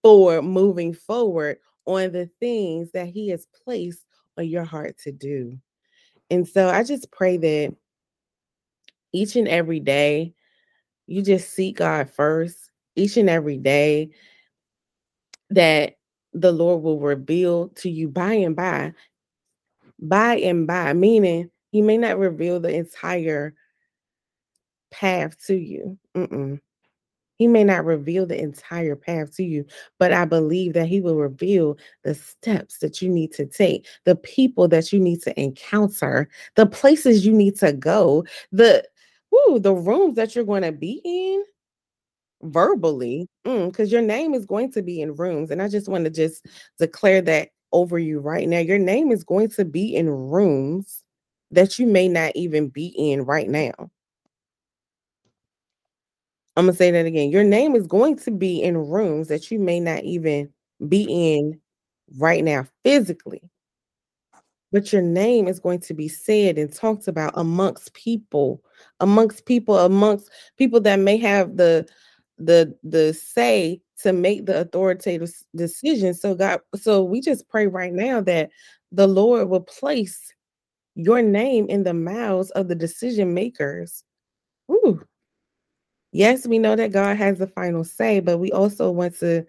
for 0.07 0.41
moving 0.41 0.95
forward 0.95 1.59
on 1.85 2.13
the 2.13 2.31
things 2.39 2.93
that 2.93 3.09
he 3.09 3.29
has 3.29 3.49
placed 3.65 4.05
on 4.39 4.47
your 4.47 4.63
heart 4.63 4.97
to 4.97 5.11
do. 5.11 5.59
And 6.31 6.47
so 6.47 6.69
I 6.69 6.85
just 6.85 7.11
pray 7.11 7.37
that 7.37 7.75
each 9.13 9.35
and 9.35 9.49
every 9.49 9.81
day 9.81 10.33
you 11.09 11.23
just 11.23 11.53
seek 11.53 11.79
God 11.79 12.09
first, 12.09 12.71
each 12.95 13.17
and 13.17 13.29
every 13.29 13.57
day 13.59 14.11
that 15.51 15.97
the 16.33 16.53
Lord 16.53 16.85
will 16.85 17.01
reveal 17.01 17.71
to 17.71 17.91
you 17.91 18.09
by 18.09 18.35
and 18.35 18.55
by, 18.55 18.95
by 19.99 20.37
and 20.37 20.69
by, 20.69 20.93
meaning 20.93 21.51
he 21.73 21.83
may 21.83 21.99
not 21.99 22.17
reveal 22.17 22.61
the 22.61 22.73
entire 22.73 23.55
path 24.93 25.37
to 25.47 25.57
you. 25.57 25.99
Mm-mm. 26.17 26.61
He 27.37 27.47
may 27.49 27.65
not 27.65 27.85
reveal 27.85 28.27
the 28.27 28.41
entire 28.41 28.97
path 28.97 29.35
to 29.37 29.45
you, 29.45 29.65
but 29.99 30.13
I 30.13 30.25
believe 30.25 30.73
that 30.75 30.89
He 30.89 31.01
will 31.01 31.17
reveal 31.17 31.77
the 32.03 32.15
steps 32.15 32.79
that 32.79 33.03
you 33.03 33.09
need 33.09 33.33
to 33.35 33.47
take, 33.47 33.87
the 34.05 34.17
people 34.17 34.69
that 34.69 34.93
you 34.93 35.01
need 35.01 35.23
to 35.23 35.39
encounter, 35.41 36.29
the 36.55 36.67
places 36.67 37.27
you 37.27 37.33
need 37.33 37.57
to 37.59 37.73
go, 37.73 38.25
the 38.53 38.87
woo, 39.31 39.59
the 39.59 39.75
rooms 39.75 40.15
that 40.17 40.35
you're 40.35 40.45
going 40.45 40.63
to 40.63 40.73
be 40.73 41.01
in 41.05 41.43
verbally, 42.43 43.29
because 43.45 43.89
mm, 43.89 43.93
your 43.93 44.03
name 44.03 44.35
is 44.35 44.47
going 44.47 44.73
to 44.73 44.83
be 44.83 45.01
in 45.01 45.15
rooms. 45.15 45.51
And 45.51 45.63
I 45.63 45.69
just 45.69 45.89
want 45.89 46.05
to 46.05 46.11
just 46.11 46.47
declare 46.79 47.23
that 47.23 47.51
over 47.73 47.99
you 47.99 48.21
right 48.21 48.49
now. 48.49 48.59
Your 48.59 48.79
name 48.79 49.11
is 49.11 49.25
going 49.25 49.51
to 49.51 49.65
be 49.65 49.95
in 49.95 50.09
rooms 50.09 51.03
that 51.51 51.79
you 51.79 51.87
may 51.87 52.09
not 52.09 52.33
even 52.35 52.69
be 52.69 52.87
in 52.97 53.23
right 53.23 53.49
now. 53.49 53.73
I'm 56.57 56.67
gonna 56.67 56.77
say 56.77 56.91
that 56.91 57.07
again. 57.07 57.31
Your 57.31 57.45
name 57.45 57.75
is 57.75 57.87
going 57.87 58.17
to 58.19 58.31
be 58.31 58.63
in 58.63 58.77
rooms 58.77 59.29
that 59.29 59.51
you 59.51 59.59
may 59.59 59.79
not 59.79 60.05
even 60.05 60.51
be 60.89 61.03
in 61.35 61.61
right 62.19 62.43
now 62.43 62.67
physically. 62.85 63.43
But 64.73 64.93
your 64.93 65.03
name 65.03 65.49
is 65.49 65.61
going 65.61 65.81
to 65.81 65.95
be 65.95 66.09
said 66.09 66.59
and 66.59 66.73
talked 66.73 67.09
about 67.09 67.33
amongst 67.37 67.95
people, 67.95 68.63
amongst 69.01 69.47
people, 69.47 69.79
amongst 69.79 70.31
people 70.57 70.81
that 70.81 70.99
may 70.99 71.17
have 71.19 71.57
the 71.57 71.89
the 72.39 72.77
the 72.83 73.15
say 73.15 73.81
to 74.03 74.13
make 74.13 74.47
the 74.47 74.61
authoritative 74.61 75.33
decision. 75.55 76.15
So 76.15 76.35
God, 76.35 76.61
so 76.75 77.03
we 77.03 77.21
just 77.21 77.49
pray 77.49 77.67
right 77.67 77.93
now 77.93 78.21
that 78.23 78.51
the 78.93 79.07
Lord 79.07 79.49
will 79.49 79.61
place 79.63 80.33
your 80.95 81.23
name 81.23 81.67
in 81.69 81.85
the 81.85 81.95
mouths 81.95 82.51
of 82.53 82.69
the 82.69 82.75
decision 82.75 83.35
makers. 83.35 84.05
Ooh, 84.71 85.01
yes, 86.17 86.47
we 86.47 86.59
know 86.59 86.77
that 86.77 86.93
God 86.93 87.17
has 87.17 87.39
the 87.39 87.47
final 87.47 87.85
say, 87.85 88.21
but 88.21 88.39
we 88.39 88.51
also 88.53 88.91
want 88.91 89.19
to 89.19 89.45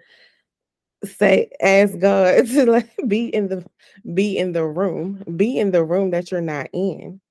say 1.06 1.50
ask 1.62 1.98
God 2.00 2.46
to 2.48 2.66
like 2.66 2.90
be 3.08 3.28
in 3.28 3.48
the 3.48 3.66
be 4.14 4.38
in 4.38 4.52
the 4.52 4.66
room, 4.66 5.24
be 5.36 5.58
in 5.60 5.72
the 5.72 5.84
room 5.84 6.12
that 6.12 6.32
you're 6.32 6.42
not 6.42 6.68
in. 6.74 7.22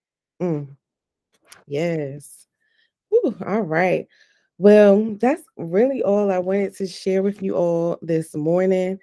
Mm. 0.40 0.76
Yes. 1.66 2.46
Ooh, 3.14 3.36
all 3.46 3.62
right. 3.62 4.06
Well, 4.58 5.16
that's 5.20 5.42
really 5.56 6.02
all 6.02 6.30
I 6.30 6.38
wanted 6.38 6.74
to 6.76 6.86
share 6.86 7.22
with 7.22 7.42
you 7.42 7.54
all 7.56 7.98
this 8.02 8.34
morning. 8.34 8.98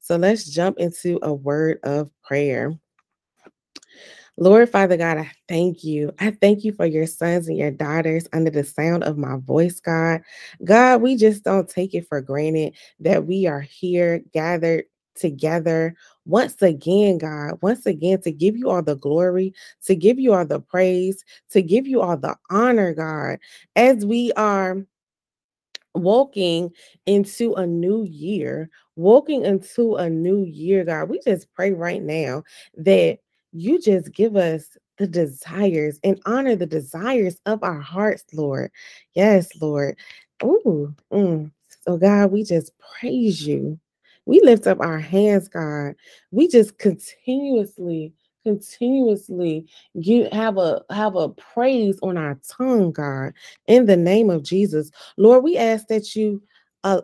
So 0.00 0.16
let's 0.16 0.46
jump 0.46 0.78
into 0.78 1.18
a 1.22 1.32
word 1.32 1.78
of 1.84 2.10
prayer. 2.22 2.78
Lord 4.36 4.68
Father 4.68 4.96
God, 4.96 5.18
I 5.18 5.30
thank 5.48 5.84
you. 5.84 6.12
I 6.18 6.32
thank 6.32 6.64
you 6.64 6.72
for 6.72 6.86
your 6.86 7.06
sons 7.06 7.46
and 7.46 7.56
your 7.56 7.70
daughters 7.70 8.26
under 8.32 8.50
the 8.50 8.64
sound 8.64 9.04
of 9.04 9.16
my 9.16 9.36
voice, 9.36 9.78
God. 9.78 10.22
God, 10.64 11.02
we 11.02 11.16
just 11.16 11.44
don't 11.44 11.68
take 11.68 11.94
it 11.94 12.08
for 12.08 12.20
granted 12.20 12.74
that 13.00 13.26
we 13.26 13.46
are 13.46 13.60
here 13.60 14.22
gathered 14.32 14.84
together 15.14 15.94
once 16.26 16.60
again, 16.62 17.18
God, 17.18 17.58
once 17.62 17.86
again 17.86 18.20
to 18.22 18.32
give 18.32 18.56
you 18.56 18.70
all 18.70 18.82
the 18.82 18.96
glory, 18.96 19.54
to 19.84 19.94
give 19.94 20.18
you 20.18 20.32
all 20.32 20.44
the 20.44 20.60
praise, 20.60 21.24
to 21.50 21.62
give 21.62 21.86
you 21.86 22.00
all 22.00 22.16
the 22.16 22.36
honor, 22.50 22.92
God, 22.92 23.38
as 23.76 24.04
we 24.04 24.32
are 24.32 24.84
walking 25.94 26.70
into 27.06 27.54
a 27.54 27.66
new 27.66 28.02
year, 28.02 28.68
walking 28.96 29.44
into 29.44 29.94
a 29.94 30.10
new 30.10 30.42
year, 30.42 30.84
God. 30.84 31.08
We 31.08 31.20
just 31.24 31.52
pray 31.54 31.70
right 31.70 32.02
now 32.02 32.42
that 32.76 33.18
you 33.54 33.80
just 33.80 34.12
give 34.12 34.36
us 34.36 34.76
the 34.98 35.06
desires 35.06 35.98
and 36.04 36.20
honor 36.26 36.56
the 36.56 36.66
desires 36.66 37.38
of 37.46 37.62
our 37.62 37.80
hearts, 37.80 38.24
Lord. 38.32 38.70
Yes, 39.14 39.48
Lord. 39.60 39.96
Ooh, 40.42 40.94
mm. 41.12 41.50
so 41.86 41.96
God, 41.96 42.32
we 42.32 42.42
just 42.42 42.72
praise 42.98 43.46
you. 43.46 43.78
We 44.26 44.40
lift 44.40 44.66
up 44.66 44.80
our 44.80 44.98
hands, 44.98 45.48
God. 45.48 45.94
We 46.30 46.48
just 46.48 46.78
continuously, 46.78 48.12
continuously 48.44 49.66
you 49.94 50.28
have 50.32 50.58
a 50.58 50.82
have 50.90 51.14
a 51.14 51.28
praise 51.28 51.98
on 52.02 52.16
our 52.18 52.38
tongue, 52.48 52.90
God. 52.90 53.32
In 53.66 53.86
the 53.86 53.96
name 53.96 54.30
of 54.30 54.42
Jesus, 54.42 54.90
Lord, 55.16 55.44
we 55.44 55.56
ask 55.56 55.86
that 55.88 56.16
you 56.16 56.42
uh, 56.82 57.02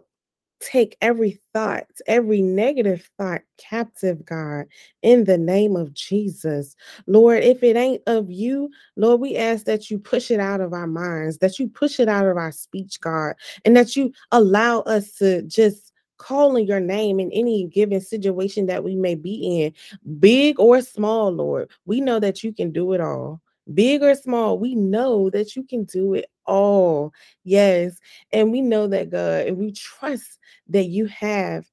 take 0.61 0.97
every 1.01 1.41
thought, 1.53 1.87
every 2.07 2.43
negative 2.43 3.09
thought 3.19 3.43
captive, 3.59 4.25
God, 4.25 4.67
in 5.03 5.25
the 5.25 5.39
name 5.39 5.77
of 5.77 5.95
Jesus. 5.95 6.77
Lord, 7.07 7.43
if 7.43 7.63
it 7.63 7.77
ain't 7.77 8.03
of 8.07 8.31
you, 8.31 8.71
Lord, 8.97 9.21
we 9.21 9.37
ask 9.37 9.65
that 9.65 9.91
you 9.91 9.99
push 9.99 10.31
it 10.31 10.41
out 10.41 10.61
of 10.61 10.73
our 10.73 10.87
minds, 10.87 11.39
that 11.39 11.59
you 11.59 11.69
push 11.69 11.99
it 11.99 12.09
out 12.09 12.27
of 12.27 12.37
our 12.37 12.53
speech, 12.53 13.01
God, 13.01 13.35
and 13.65 13.77
that 13.77 13.97
you 13.97 14.13
allow 14.33 14.81
us 14.81 15.13
to 15.15 15.43
just 15.43 15.93
call 16.19 16.57
on 16.57 16.67
your 16.67 16.81
name 16.81 17.19
in 17.19 17.33
any 17.33 17.67
given 17.67 18.01
situation 18.01 18.67
that 18.67 18.85
we 18.85 18.95
may 18.95 19.15
be 19.15 19.63
in, 19.63 19.73
big 20.19 20.61
or 20.61 20.83
small, 20.83 21.31
Lord. 21.31 21.71
We 21.87 22.01
know 22.03 22.21
that 22.21 22.45
you 22.45 22.53
can 22.53 22.71
do 22.73 22.93
it 22.93 23.01
all 23.01 23.41
big 23.75 24.03
or 24.03 24.15
small, 24.15 24.59
we 24.59 24.75
know 24.75 25.31
that 25.31 25.57
you 25.57 25.65
can 25.65 25.85
do 25.85 26.15
it 26.15 26.27
all. 26.47 27.13
Yes. 27.45 27.99
And 28.33 28.51
we 28.53 28.61
know 28.61 28.87
that, 28.89 29.11
God, 29.11 29.47
and 29.47 29.57
we 29.57 29.73
trust 29.73 30.39
that 30.69 30.85
you 30.85 31.07
have 31.07 31.65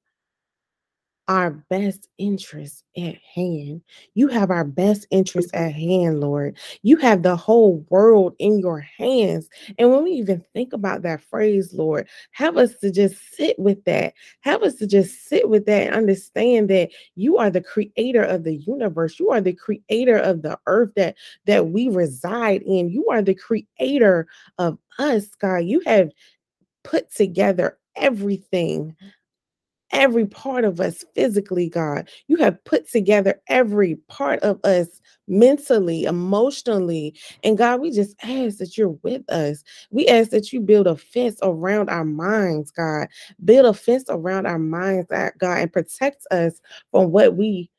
our 1.28 1.50
best 1.50 2.08
interests 2.16 2.82
at 2.96 3.16
hand. 3.34 3.82
You 4.14 4.28
have 4.28 4.50
our 4.50 4.64
best 4.64 5.06
interests 5.10 5.50
at 5.52 5.74
hand, 5.74 6.20
Lord. 6.20 6.56
You 6.82 6.96
have 6.96 7.22
the 7.22 7.36
whole 7.36 7.84
world 7.90 8.34
in 8.38 8.58
your 8.58 8.80
hands. 8.80 9.48
And 9.78 9.90
when 9.90 10.04
we 10.04 10.12
even 10.12 10.42
think 10.54 10.72
about 10.72 11.02
that 11.02 11.22
phrase, 11.22 11.74
Lord, 11.74 12.08
have 12.32 12.56
us 12.56 12.74
to 12.76 12.90
just 12.90 13.16
sit 13.36 13.58
with 13.58 13.84
that. 13.84 14.14
Have 14.40 14.62
us 14.62 14.76
to 14.76 14.86
just 14.86 15.28
sit 15.28 15.48
with 15.48 15.66
that 15.66 15.88
and 15.88 15.94
understand 15.94 16.70
that 16.70 16.90
you 17.14 17.36
are 17.36 17.50
the 17.50 17.60
creator 17.60 18.22
of 18.22 18.44
the 18.44 18.56
universe. 18.56 19.20
You 19.20 19.30
are 19.30 19.42
the 19.42 19.52
creator 19.52 20.16
of 20.16 20.40
the 20.40 20.58
earth 20.66 20.92
that 20.96 21.16
that 21.44 21.68
we 21.68 21.88
reside 21.88 22.62
in. 22.62 22.88
You 22.88 23.06
are 23.10 23.22
the 23.22 23.34
creator 23.34 24.26
of 24.56 24.78
us, 24.98 25.26
God. 25.34 25.58
You 25.58 25.82
have 25.84 26.10
put 26.84 27.12
together 27.14 27.78
everything 27.96 28.96
every 29.90 30.26
part 30.26 30.64
of 30.64 30.80
us 30.80 31.04
physically, 31.14 31.68
God. 31.68 32.08
You 32.26 32.36
have 32.36 32.62
put 32.64 32.88
together 32.88 33.40
every 33.48 33.96
part 34.08 34.40
of 34.40 34.60
us 34.64 35.00
mentally, 35.26 36.04
emotionally. 36.04 37.14
And 37.44 37.58
God, 37.58 37.80
we 37.80 37.90
just 37.90 38.16
ask 38.22 38.58
that 38.58 38.76
you're 38.76 38.96
with 39.02 39.28
us. 39.30 39.62
We 39.90 40.06
ask 40.08 40.30
that 40.30 40.52
you 40.52 40.60
build 40.60 40.86
a 40.86 40.96
fence 40.96 41.38
around 41.42 41.90
our 41.90 42.04
minds, 42.04 42.70
God. 42.70 43.08
Build 43.44 43.66
a 43.66 43.74
fence 43.74 44.04
around 44.08 44.46
our 44.46 44.58
minds, 44.58 45.10
uh, 45.10 45.30
God, 45.38 45.58
and 45.58 45.72
protect 45.72 46.26
us 46.30 46.60
from 46.90 47.10
what 47.10 47.36
we 47.36 47.70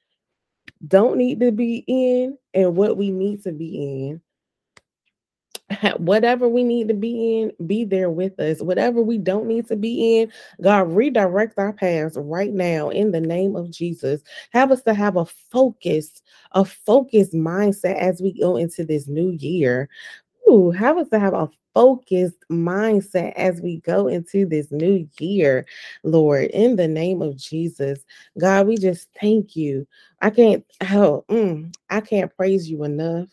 don't 0.88 1.18
need 1.18 1.40
to 1.42 1.52
be 1.52 1.84
in 1.88 2.38
and 2.54 2.76
what 2.76 2.98
we 2.98 3.12
need 3.12 3.44
to 3.44 3.52
be 3.52 4.08
in. 4.10 4.22
whatever 5.98 6.48
we 6.48 6.64
need 6.64 6.88
to 6.88 6.94
be 6.94 7.42
in, 7.42 7.68
be 7.68 7.84
there 7.84 8.10
with 8.10 8.40
us. 8.40 8.62
Whatever 8.62 9.02
we 9.02 9.18
don't 9.18 9.48
need 9.48 9.68
to 9.68 9.76
be 9.76 10.20
in, 10.20 10.32
God, 10.62 10.92
redirect 10.92 11.58
our 11.58 11.74
paths 11.74 12.18
right 12.18 12.54
now 12.54 12.90
in 12.90 13.12
the 13.12 13.22
name 13.22 13.56
of 13.56 13.72
Jesus. 13.72 14.22
Have 14.52 14.72
us 14.72 14.82
to 14.84 14.94
have 14.94 15.18
a 15.18 15.26
focus, 15.26 16.22
a 16.54 16.66
focused 16.66 17.34
mindset 17.34 17.98
as 17.98 18.22
we 18.22 18.34
go 18.34 18.58
into 18.58 18.84
this 18.84 19.08
new 19.08 19.32
year. 19.32 19.90
Ooh, 20.50 20.72
have 20.72 20.98
us 20.98 21.10
to 21.10 21.20
have 21.20 21.34
a 21.34 21.50
focused 21.76 22.44
mindset 22.52 23.34
as 23.36 23.62
we 23.62 23.80
go 23.82 24.08
into 24.08 24.46
this 24.46 24.72
new 24.72 25.08
year, 25.20 25.66
Lord, 26.04 26.46
in 26.52 26.76
the 26.76 26.88
name 26.88 27.22
of 27.22 27.38
Jesus. 27.38 28.00
God, 28.40 28.68
we 28.68 28.78
just 28.78 29.08
thank 29.22 29.56
you. 29.56 29.88
I 30.22 30.32
can't, 30.32 30.66
oh, 30.92 31.24
mm, 31.30 31.74
I 31.90 32.02
can't 32.02 32.36
praise 32.36 32.70
you 32.70 32.84
enough. 32.84 33.28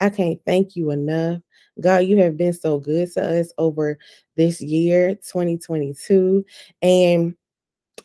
I 0.00 0.10
can't 0.10 0.40
thank 0.46 0.76
you 0.76 0.90
enough. 0.90 1.40
God, 1.80 1.98
you 1.98 2.16
have 2.18 2.36
been 2.36 2.52
so 2.52 2.78
good 2.78 3.12
to 3.12 3.40
us 3.40 3.52
over 3.58 3.98
this 4.36 4.60
year, 4.60 5.14
2022. 5.14 6.44
And 6.82 7.34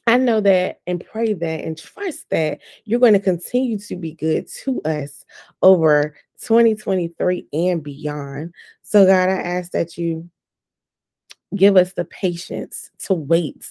I 0.08 0.18
know 0.18 0.42
that 0.42 0.82
and 0.86 1.04
pray 1.04 1.34
that 1.34 1.64
and 1.64 1.78
trust 1.78 2.30
that 2.30 2.60
you're 2.84 3.00
going 3.00 3.14
to 3.14 3.20
continue 3.20 3.78
to 3.80 3.96
be 3.96 4.14
good 4.14 4.48
to 4.64 4.82
us 4.84 5.26
over 5.62 6.16
2023 6.42 7.48
and 7.54 7.84
beyond. 7.84 8.54
So, 8.84 9.06
God, 9.06 9.30
I 9.30 9.42
ask 9.42 9.72
that 9.72 9.98
you 9.98 10.30
give 11.56 11.78
us 11.78 11.94
the 11.94 12.06
patience 12.06 12.92
to 13.00 13.14
wait 13.14 13.68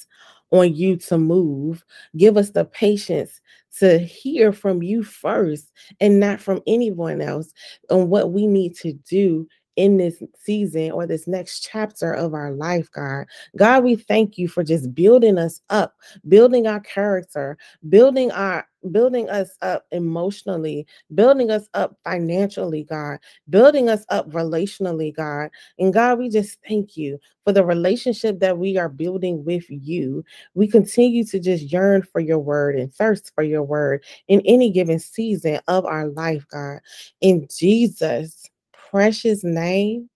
on 0.50 0.74
you 0.74 0.96
to 0.96 1.18
move. 1.18 1.84
Give 2.16 2.36
us 2.36 2.50
the 2.50 2.64
patience 2.64 3.40
to 3.78 3.98
hear 3.98 4.52
from 4.52 4.82
you 4.82 5.02
first 5.02 5.72
and 6.00 6.20
not 6.20 6.40
from 6.40 6.60
anyone 6.66 7.20
else 7.20 7.52
on 7.90 8.08
what 8.08 8.32
we 8.32 8.46
need 8.46 8.76
to 8.76 8.92
do 8.92 9.48
in 9.76 9.96
this 9.96 10.22
season 10.38 10.90
or 10.92 11.06
this 11.06 11.26
next 11.26 11.60
chapter 11.60 12.12
of 12.12 12.34
our 12.34 12.52
life, 12.52 12.90
God. 12.92 13.26
God, 13.56 13.84
we 13.84 13.96
thank 13.96 14.38
you 14.38 14.48
for 14.48 14.62
just 14.62 14.94
building 14.94 15.38
us 15.38 15.60
up, 15.70 15.94
building 16.28 16.66
our 16.66 16.80
character, 16.80 17.56
building 17.88 18.30
our 18.32 18.66
building 18.92 19.30
us 19.30 19.56
up 19.62 19.86
emotionally, 19.92 20.86
building 21.14 21.50
us 21.50 21.68
up 21.74 21.96
financially, 22.04 22.84
God, 22.84 23.18
building 23.48 23.88
us 23.88 24.04
up 24.10 24.30
relationally, 24.30 25.14
God. 25.14 25.50
And 25.78 25.92
God, 25.92 26.18
we 26.18 26.28
just 26.28 26.58
thank 26.68 26.96
you 26.96 27.18
for 27.44 27.52
the 27.52 27.64
relationship 27.64 28.40
that 28.40 28.58
we 28.58 28.76
are 28.76 28.88
building 28.88 29.44
with 29.44 29.64
you. 29.68 30.24
We 30.54 30.68
continue 30.68 31.24
to 31.24 31.38
just 31.38 31.72
yearn 31.72 32.02
for 32.02 32.20
your 32.20 32.38
word 32.38 32.76
and 32.76 32.92
thirst 32.92 33.32
for 33.34 33.42
your 33.42 33.62
word 33.62 34.04
in 34.28 34.42
any 34.44 34.70
given 34.70 34.98
season 34.98 35.60
of 35.68 35.84
our 35.86 36.08
life, 36.08 36.46
God. 36.50 36.80
In 37.20 37.48
Jesus' 37.56 38.50
precious 38.94 39.42
name, 39.42 40.08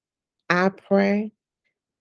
I 0.49 0.69
pray. 0.69 1.33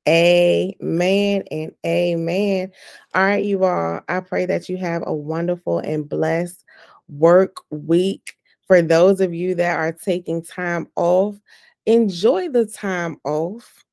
Amen 0.08 1.44
and 1.50 1.72
amen. 1.84 2.72
All 3.16 3.24
right, 3.24 3.44
you 3.44 3.64
all. 3.64 4.02
I 4.08 4.20
pray 4.20 4.46
that 4.46 4.70
you 4.70 4.78
have 4.78 5.02
a 5.08 5.14
wonderful 5.14 5.80
and 5.80 6.08
blessed 6.08 6.64
work 7.10 7.58
week. 7.72 8.36
For 8.68 8.84
those 8.84 9.22
of 9.22 9.34
you 9.34 9.56
that 9.56 9.76
are 9.76 9.92
taking 9.92 10.44
time 10.44 10.88
off, 10.96 11.36
enjoy 11.88 12.50
the 12.50 12.68
time 12.68 13.18
off. 13.24 13.84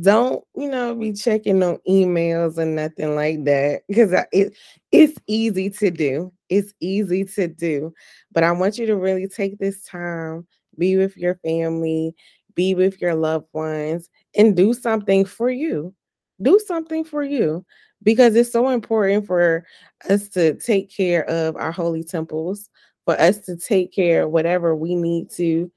Don't, 0.00 0.42
you 0.56 0.68
know, 0.68 0.92
be 0.96 1.12
checking 1.12 1.62
on 1.62 1.78
emails 1.88 2.58
and 2.58 2.74
nothing 2.74 3.14
like 3.14 3.44
that 3.44 3.82
because 3.88 4.12
it, 4.32 4.56
it's 4.90 5.16
easy 5.28 5.70
to 5.70 5.88
do. 5.92 6.32
It's 6.48 6.74
easy 6.80 7.22
to 7.26 7.46
do. 7.46 7.94
But 8.32 8.42
I 8.42 8.50
want 8.50 8.76
you 8.76 8.86
to 8.86 8.96
really 8.96 9.28
take 9.28 9.60
this 9.60 9.84
time 9.84 10.48
be 10.78 10.96
with 10.96 11.16
your 11.16 11.36
family, 11.36 12.14
be 12.54 12.74
with 12.74 13.00
your 13.00 13.14
loved 13.14 13.46
ones, 13.52 14.08
and 14.36 14.56
do 14.56 14.74
something 14.74 15.24
for 15.24 15.50
you. 15.50 15.94
Do 16.42 16.58
something 16.58 17.04
for 17.04 17.22
you 17.22 17.64
because 18.02 18.34
it's 18.34 18.52
so 18.52 18.68
important 18.68 19.26
for 19.26 19.64
us 20.08 20.28
to 20.30 20.54
take 20.54 20.94
care 20.94 21.24
of 21.28 21.56
our 21.56 21.72
holy 21.72 22.04
temples, 22.04 22.68
for 23.04 23.18
us 23.20 23.38
to 23.46 23.56
take 23.56 23.92
care 23.92 24.24
of 24.24 24.30
whatever 24.30 24.74
we 24.74 24.94
need 24.94 25.30
to. 25.32 25.70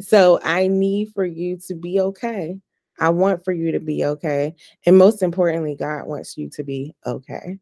So 0.00 0.40
I 0.42 0.68
need 0.68 1.12
for 1.14 1.24
you 1.24 1.58
to 1.68 1.74
be 1.74 2.00
okay. 2.00 2.58
I 2.98 3.10
want 3.10 3.44
for 3.44 3.52
you 3.52 3.72
to 3.72 3.80
be 3.80 4.04
okay. 4.04 4.54
And 4.86 4.96
most 4.96 5.22
importantly, 5.22 5.76
God 5.76 6.06
wants 6.06 6.36
you 6.36 6.48
to 6.50 6.62
be 6.62 6.94
okay. 7.06 7.58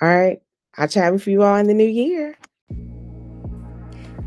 All 0.00 0.08
right. 0.08 0.40
I'll 0.76 0.88
chat 0.88 1.12
with 1.12 1.26
you 1.26 1.42
all 1.42 1.56
in 1.56 1.66
the 1.66 1.74
new 1.74 1.88
year. 1.88 2.36